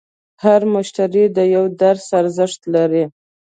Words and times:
هر 0.43 0.61
مشتری 0.75 1.25
د 1.37 1.39
یوه 1.55 1.69
درس 1.81 2.05
ارزښت 2.21 2.61
لري. 2.75 3.03